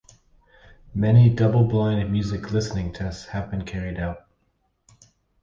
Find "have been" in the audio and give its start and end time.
3.27-3.65